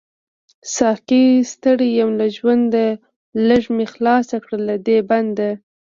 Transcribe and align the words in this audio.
ساقۍ 0.75 1.27
ستړی 1.53 1.89
يم 1.99 2.09
له 2.19 2.27
ژونده، 2.35 2.85
ليږ 3.47 3.63
می 3.75 3.85
خلاص 3.93 4.27
کړه 4.43 4.57
له 4.67 4.75
دی 4.85 4.97
بنده 5.09 5.49